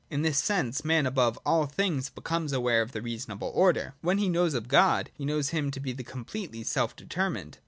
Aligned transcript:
In 0.09 0.23
this 0.23 0.39
sense 0.39 0.83
man 0.83 1.05
above 1.05 1.37
all 1.45 1.67
things 1.67 2.09
becomes 2.09 2.53
aware 2.53 2.81
of 2.81 2.91
the 2.91 3.03
reasonable 3.03 3.51
order, 3.53 3.93
when 4.01 4.17
he 4.17 4.29
knows 4.29 4.55
of 4.55 4.67
God, 4.67 5.11
and 5.19 5.27
knows 5.27 5.49
him 5.49 5.69
to 5.69 5.79
be 5.79 5.93
the 5.93 6.01
completely 6.03 6.63
self 6.63 6.95
determined. 6.95 7.59